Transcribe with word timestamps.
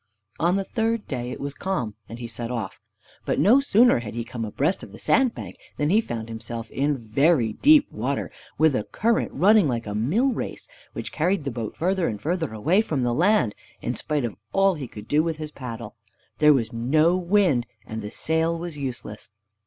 On 0.39 0.55
the 0.55 0.63
third 0.63 1.07
day 1.07 1.29
it 1.29 1.39
was 1.39 1.53
calm, 1.53 1.93
and 2.09 2.17
he 2.17 2.25
set 2.27 2.49
off. 2.49 2.79
But 3.23 3.37
no 3.39 3.59
sooner 3.59 3.99
had 3.99 4.15
he 4.15 4.23
come 4.23 4.43
abreast 4.43 4.81
of 4.81 4.93
the 4.93 4.97
sand 4.99 5.35
bank 5.35 5.57
than 5.77 5.91
he 5.91 6.01
found 6.01 6.27
himself 6.27 6.71
in 6.71 6.97
very 6.97 7.53
deep 7.53 7.85
water, 7.91 8.31
with 8.57 8.75
a 8.75 8.83
current 8.85 9.31
running 9.31 9.67
like 9.67 9.85
a 9.85 9.93
mill 9.93 10.31
race, 10.33 10.67
which 10.93 11.11
carried 11.11 11.43
the 11.43 11.51
boat 11.51 11.77
further 11.77 12.07
and 12.07 12.19
further 12.19 12.51
away 12.51 12.81
from 12.81 13.03
the 13.03 13.13
land, 13.13 13.53
in 13.79 13.93
spite 13.93 14.25
of 14.25 14.35
all 14.53 14.73
that 14.73 14.79
he 14.79 14.87
could 14.87 15.07
do 15.07 15.21
with 15.21 15.37
his 15.37 15.51
paddle. 15.51 15.93
There 16.39 16.51
was 16.51 16.73
no 16.73 17.15
wind, 17.15 17.67
and 17.85 18.01
the 18.01 18.09
sail 18.09 18.57
was 18.57 18.79
useless. 18.79 19.29